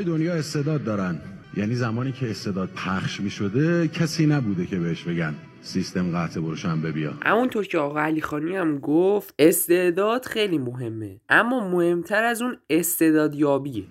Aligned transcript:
های 0.00 0.06
دنیا 0.18 0.34
استعداد 0.34 0.84
دارن. 0.84 1.18
یعنی 1.56 1.74
زمانی 1.74 2.12
که 2.12 2.30
استعداد 2.30 2.68
پخش 2.68 3.20
می 3.20 3.30
شده 3.30 3.88
کسی 3.88 4.26
نبوده 4.26 4.66
که 4.66 4.76
بهش 4.76 5.02
بگن 5.02 5.34
سیستم 5.62 6.16
قطع 6.16 6.40
بروشن 6.40 6.82
ببیا. 6.82 7.12
همونطور 7.22 7.66
که 7.66 7.78
آقا 7.78 8.00
علی 8.00 8.20
خانی 8.20 8.56
هم 8.56 8.78
گفت 8.78 9.34
استعداد 9.38 10.24
خیلی 10.24 10.58
مهمه. 10.58 11.20
اما 11.28 11.68
مهمتر 11.70 12.24
از 12.24 12.42
اون 12.42 12.56
استعداد 12.70 13.34
یابیه 13.34 13.84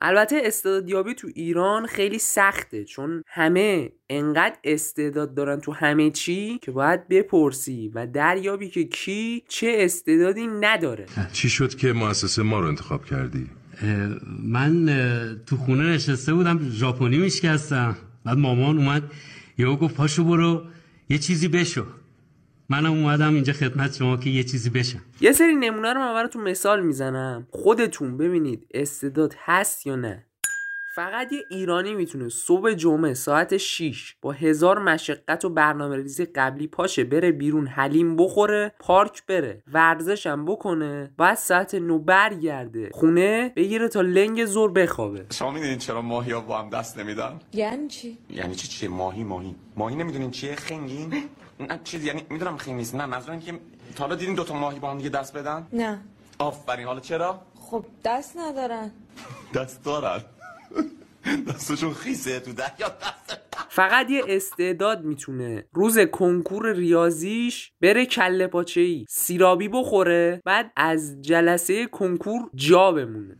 البته 0.00 0.40
استعدادیابی 0.44 1.14
تو 1.14 1.28
ایران 1.34 1.86
خیلی 1.86 2.18
سخته 2.18 2.84
چون 2.84 3.22
همه 3.26 3.92
انقدر 4.10 4.56
استعداد 4.64 5.34
دارن 5.34 5.60
تو 5.60 5.72
همه 5.72 6.10
چی 6.10 6.58
که 6.62 6.70
باید 6.70 7.08
بپرسی 7.08 7.90
و 7.94 8.06
دریابی 8.06 8.68
که 8.68 8.84
کی 8.84 9.42
چه 9.48 9.76
استعدادی 9.78 10.46
نداره. 10.46 11.06
چی 11.32 11.48
شد 11.48 11.74
که 11.74 11.92
مؤسسه 11.92 12.42
ما 12.42 12.60
رو 12.60 12.66
انتخاب 12.66 13.04
کردی؟ 13.04 13.50
من 14.42 14.86
تو 15.46 15.56
خونه 15.56 15.94
نشسته 15.94 16.34
بودم 16.34 16.70
ژاپنی 16.70 17.18
میشکستم. 17.18 17.96
بعد 18.24 18.38
مامان 18.38 18.78
اومد 18.78 19.02
یهو 19.58 19.76
گفت 19.76 19.94
پاشو 19.94 20.24
برو 20.24 20.66
یه 21.08 21.18
چیزی 21.18 21.48
بشو. 21.48 21.86
منم 22.68 22.92
اومدم 22.92 23.34
اینجا 23.34 23.52
خدمت 23.52 23.96
شما 23.96 24.16
که 24.16 24.30
یه 24.30 24.44
چیزی 24.44 24.70
بشم. 24.70 25.00
یه 25.20 25.32
سری 25.32 25.54
نمونه 25.54 25.92
رو 25.92 26.00
من 26.00 26.14
براتون 26.14 26.42
مثال 26.42 26.86
می‌زنم. 26.86 27.46
خودتون 27.50 28.16
ببینید 28.16 28.66
استعداد 28.74 29.34
هست 29.44 29.86
یا 29.86 29.96
نه. 29.96 30.26
فقط 30.94 31.32
یه 31.32 31.44
ایرانی 31.50 31.94
می‌تونه 31.94 32.28
صبح 32.28 32.72
جمعه 32.72 33.14
ساعت 33.14 33.56
6 33.56 34.14
با 34.22 34.32
هزار 34.32 34.78
مشقت 34.78 35.44
و 35.44 35.48
برنامه 35.48 35.96
ریزی 35.96 36.24
قبلی 36.24 36.66
پاشه 36.66 37.04
بره 37.04 37.32
بیرون 37.32 37.66
حلیم 37.66 38.16
بخوره 38.16 38.72
پارک 38.78 39.26
بره 39.26 39.62
ورزشم 39.72 40.44
بکنه 40.44 41.10
بعد 41.16 41.36
ساعت 41.36 41.74
نو 41.74 41.98
برگرده 41.98 42.90
خونه 42.92 43.52
بگیره 43.56 43.88
تا 43.88 44.00
لنگ 44.00 44.44
زور 44.44 44.70
بخوابه. 44.72 45.26
شما 45.32 45.50
می‌دونین 45.50 45.78
چرا 45.78 46.02
ماهی 46.02 46.32
ها 46.32 46.40
با 46.40 46.58
هم 46.58 46.70
دست 46.70 46.98
نمیدن؟ 46.98 47.40
یعنی 47.52 47.88
چی؟ 47.88 48.18
یعنی 48.30 48.54
چی؟ 48.54 48.68
چیه؟ 48.68 48.88
ماهی 48.88 49.24
ماهی. 49.24 49.54
ماهی 49.76 49.96
نمی‌دونین 49.96 50.30
چیه؟ 50.30 50.54
خنگین؟ 50.56 51.14
نه 51.60 51.80
چیز 51.84 52.04
یعنی 52.04 52.26
می‌دونم 52.30 52.56
خنگ 52.56 52.74
نیست. 52.74 52.94
نه 52.94 53.06
منظورم 53.06 53.40
که 53.40 53.52
تا 53.96 54.04
حالا 54.04 54.16
دیدین 54.16 54.34
دوتا 54.34 54.54
ماهی 54.54 54.78
با 54.78 54.90
هم 54.90 54.98
دیگه 54.98 55.08
دست 55.08 55.36
بدن؟ 55.36 55.66
نه. 55.72 56.00
آفرین. 56.38 56.86
حالا 56.86 57.00
چرا؟ 57.00 57.40
خب 57.60 57.84
دست 58.04 58.36
ندارن. 58.36 58.90
دست 59.54 59.84
دارن. 59.84 60.20
دستشون 61.48 61.94
خیسه 61.94 62.40
تو 62.40 62.52
دریا 62.52 62.92
فقط 63.68 64.10
یه 64.10 64.22
استعداد 64.28 65.04
می‌تونه 65.04 65.64
روز 65.72 65.98
کنکور 65.98 66.72
ریاضیش 66.72 67.72
بره 67.80 68.06
کله 68.06 68.46
پاچه 68.46 68.80
ای 68.80 69.04
سیرابی 69.08 69.68
بخوره 69.68 70.42
بعد 70.44 70.72
از 70.76 71.22
جلسه 71.22 71.86
کنکور 71.86 72.50
جا 72.54 72.92
بمونه. 72.92 73.36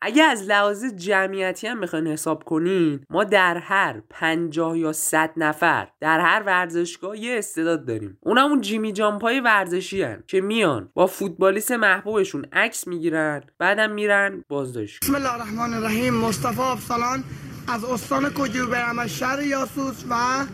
اگه 0.00 0.22
از 0.22 0.42
لحاظ 0.42 0.84
جمعیتی 0.84 1.66
هم 1.66 1.80
بخواین 1.80 2.06
حساب 2.06 2.44
کنین 2.44 3.00
ما 3.10 3.24
در 3.24 3.56
هر 3.56 4.02
پنجاه 4.10 4.78
یا 4.78 4.92
صد 4.92 5.30
نفر 5.36 5.88
در 6.00 6.20
هر 6.20 6.42
ورزشگاه 6.46 7.18
یه 7.18 7.38
استعداد 7.38 7.86
داریم. 7.86 8.18
اونم 8.20 8.44
اون 8.44 8.60
جیمی 8.60 8.92
جامپ 8.92 9.22
های 9.22 9.40
ورزشی 9.40 10.02
هن 10.02 10.22
که 10.26 10.40
میان 10.40 10.90
با 10.94 11.06
فوتبالیست 11.06 11.72
محبوبشون 11.72 12.46
عکس 12.52 12.86
می‌گیرن 12.86 13.42
بعدم 13.58 13.90
میرن 13.90 14.44
بازداشت. 14.48 15.04
بسم 15.04 15.14
الله 15.14 15.34
الرحمن 15.34 15.74
الرحیم. 15.74 16.14
مصطفی 16.14 16.60
افسلان 16.60 17.24
از 17.68 17.84
استان 17.84 18.30
کوجو 18.30 18.66
برم 18.66 18.98
از 18.98 19.10
شهر 19.10 19.42
یاسوس 19.42 20.04
و 20.10 20.44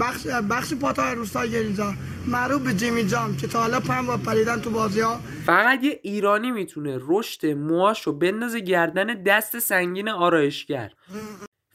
بخش, 0.00 0.26
بخش 0.26 0.74
پاتای 0.74 1.14
روستای 1.14 1.50
گریزا. 1.50 1.92
معروف 2.26 2.62
به 2.62 2.74
جیمی 2.74 3.06
جام 3.06 3.36
که 3.36 3.46
تا 3.46 3.60
حالا 3.60 3.80
پم 3.80 4.06
با 4.06 4.16
پریدن 4.16 4.60
تو 4.60 4.70
بازی 4.70 5.00
ها. 5.00 5.20
فقط 5.46 5.84
یه 5.84 6.00
ایرانی 6.02 6.50
می‌تونه 6.50 6.98
رشد 7.00 7.46
موهاشو 7.46 8.12
بندازه 8.12 8.60
گردن 8.60 9.06
دست 9.22 9.58
سنگین 9.58 10.08
آرایشگر. 10.08 10.92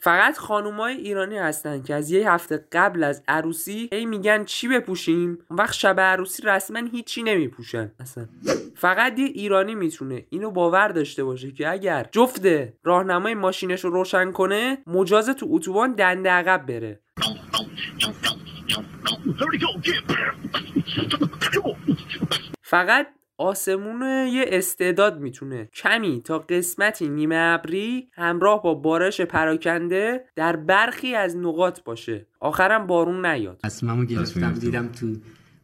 فقط 0.00 0.38
خانومای 0.38 0.94
ایرانی 0.94 1.38
هستن 1.38 1.82
که 1.82 1.94
از 1.94 2.10
یه 2.10 2.30
هفته 2.32 2.66
قبل 2.72 3.04
از 3.04 3.22
عروسی 3.28 3.88
هی 3.92 4.06
میگن 4.06 4.44
چی 4.44 4.68
بپوشیم؟ 4.68 5.38
وقت 5.50 5.74
شب 5.74 6.00
عروسی 6.00 6.42
رسما 6.42 6.80
هیچی 6.92 7.22
نمیپوشن 7.22 7.92
اصلا. 8.00 8.28
فقط 8.76 9.18
یه 9.18 9.24
ایرانی 9.24 9.74
می‌تونه 9.74 10.26
اینو 10.30 10.50
باور 10.50 10.88
داشته 10.88 11.24
باشه 11.24 11.52
که 11.52 11.68
اگر 11.68 12.06
جفت 12.12 12.46
راهنمای 12.84 13.34
ماشینش 13.34 13.84
رو 13.84 13.90
روشن 13.90 14.32
کنه 14.32 14.78
مجاز 14.86 15.28
تو 15.28 15.46
اتوبان 15.50 15.92
دنده 15.92 16.30
عقب 16.30 16.66
بره. 16.66 17.01
فقط 22.62 23.06
آسمون 23.38 24.02
یه 24.32 24.44
استعداد 24.48 25.20
می‌تونه. 25.20 25.68
کمی 25.74 26.20
تا 26.24 26.38
قسمتی 26.38 27.08
نیمه 27.08 27.36
ابری 27.36 28.08
همراه 28.12 28.62
با 28.62 28.74
بارش 28.74 29.20
پراکنده 29.20 30.24
در 30.36 30.56
برخی 30.56 31.14
از 31.14 31.36
نقاط 31.36 31.82
باشه. 31.82 32.26
آخرم 32.40 32.86
بارون 32.86 33.26
نیاد. 33.26 33.60
تصمیممو 33.64 34.04
گرفتم 34.04 34.52
دیدم 34.52 34.88
تو 34.88 35.16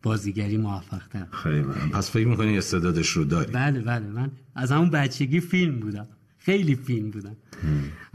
بازیگری 0.03 0.56
موفقتر. 0.56 1.27
خیلی 1.32 1.60
من. 1.60 1.91
پس 1.93 2.10
فکر 2.10 2.27
می‌کنی 2.27 2.59
استعدادش 2.59 3.09
رو 3.09 3.25
داری؟ 3.25 3.53
بله 3.53 3.81
بله. 3.81 4.06
من 4.06 4.31
از 4.54 4.72
همون 4.72 4.91
بچگی 4.91 5.41
فیلم 5.41 5.81
بودم. 5.81 6.09
خیلی 6.38 6.75
فیلم 6.75 7.10
بودم. 7.10 7.37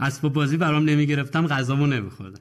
اسباب 0.00 0.32
بازی 0.32 0.56
برام 0.56 0.84
نمی‌گرفتم 0.84 1.46
غذامو 1.46 1.86
نمیخوردم. 1.86 2.40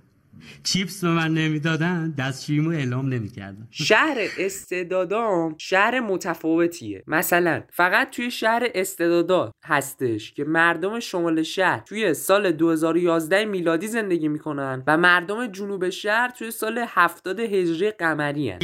چیپس 0.64 1.04
به 1.04 1.10
من 1.10 1.34
نمی‌دادن 1.34 2.14
دستشویمو 2.18 2.70
اعلام 2.70 3.10
نمی‌کردن 3.14 3.68
شهر 3.72 4.18
استعدادام 4.38 5.56
شهر 5.58 6.00
متفاوتیه 6.00 7.04
مثلا 7.08 7.64
فقط 7.70 8.10
توی 8.10 8.32
شهر 8.32 8.68
استعدادا 8.76 9.54
هستش 9.66 10.34
که 10.34 10.44
مردم 10.44 11.00
شمال 11.00 11.44
شهر 11.44 11.80
توی 11.80 12.14
سال 12.14 12.52
2011 12.52 13.46
میلادی 13.46 13.88
زندگی 13.88 14.28
می‌کنن 14.28 14.84
و 14.88 14.98
مردم 14.98 15.48
جنوب 15.48 15.90
شهر 15.90 16.30
توی 16.30 16.52
سال 16.52 16.86
70 16.88 17.40
هجری 17.40 17.92
قمری 17.92 18.50
هن. 18.50 18.60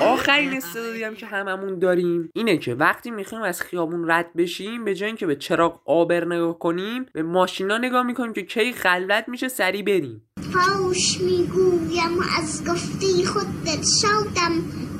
آخرین 0.12 0.56
استعدادی 0.56 1.02
هم 1.04 1.14
که 1.14 1.26
هممون 1.26 1.78
داریم 1.78 2.30
اینه 2.34 2.56
که 2.56 2.74
وقتی 2.74 3.10
می‌خوایم 3.10 3.44
از 3.44 3.62
خیابون 3.62 4.10
رد 4.10 4.34
بشیم 4.36 4.84
به 4.84 4.94
جای 4.94 5.06
اینکه 5.06 5.26
به 5.26 5.36
چراغ 5.36 5.80
آبر 5.84 6.24
نگاه 6.24 6.58
کنیم 6.58 7.06
به 7.12 7.22
ماشینا 7.22 7.78
نگاه 7.78 8.02
می‌کنیم 8.02 8.32
که 8.32 8.42
کی 8.42 8.72
خلوت 8.72 9.24
میشه 9.28 9.48
سری 9.50 9.82
بریم 9.82 10.22
فاش 10.52 11.20
می‌گویم 11.20 12.18
از 12.38 12.64
گفته 12.64 13.24
خود 13.24 13.46
دل 13.66 13.82
شادم 14.02 14.52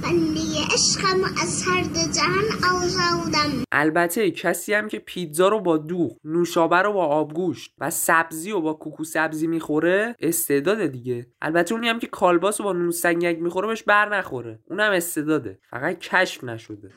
بنده 0.03 0.41
عشقم 0.75 1.25
از 1.43 1.63
هر 1.67 1.83
دو 1.83 2.13
جهان 2.13 2.77
آزادم 2.77 3.65
البته 3.73 4.31
کسی 4.31 4.75
هم 4.75 4.89
که 4.89 4.99
پیتزا 4.99 5.49
رو 5.49 5.61
با 5.61 5.79
دوغ 5.79 6.17
نوشابه 6.25 6.77
رو 6.77 6.93
با 6.93 7.07
آبگوشت 7.07 7.75
و 7.79 7.91
سبزی 7.91 8.51
رو 8.51 8.61
با 8.61 8.73
کوکو 8.73 9.05
سبزی 9.05 9.47
می‌خوره 9.47 10.17
استعداده 10.21 10.89
دیگه 10.89 11.27
البته 11.43 11.75
اونی 11.75 11.89
هم 11.89 11.99
که 11.99 12.07
کالباس 12.07 12.61
رو 12.61 12.65
با 12.65 12.73
نون 12.73 12.91
سنگک 12.91 13.39
می‌خوره 13.41 13.69
بهش 13.69 13.83
بر 13.83 14.19
نخوره 14.19 14.59
اونم 14.71 14.93
استعداده 14.93 15.59
فقط 15.71 15.99
کشف 15.99 16.45
نشده 16.45 16.91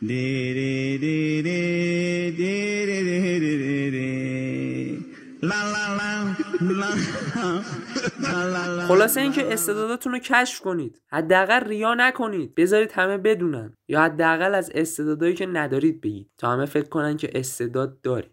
خلاصه 8.88 9.22
اینکه 9.22 9.54
استعداداتون 9.54 10.12
رو 10.14 10.20
کشف 10.20 10.60
کنید 10.60 11.02
حداقل 11.08 11.60
ریا 11.60 11.94
نکنید 11.94 12.56
بذارید 12.56 12.92
همه 12.92 13.18
بدونن 13.18 13.74
یا 13.88 14.02
حداقل 14.02 14.56
از 14.56 14.72
استعدادایی 14.76 15.34
که 15.34 15.46
ندارید 15.46 16.02
بگید 16.02 16.30
تا 16.38 16.52
همه 16.52 16.66
فکر 16.66 16.90
کنن 16.90 17.18
که 17.18 17.30
استعداد 17.36 18.02
دارید 18.02 18.32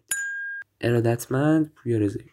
ارادتمند 0.81 1.73
پویا 1.75 1.97
رضایی 1.97 2.31